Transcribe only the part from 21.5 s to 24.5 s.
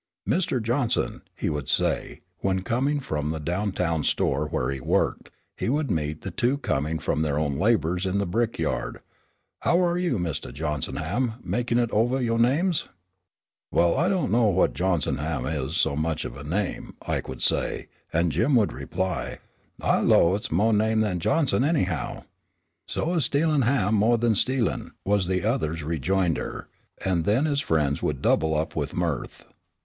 anyhow." "So is stealin' ham mo' than